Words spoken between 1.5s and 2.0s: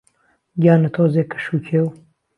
و کێو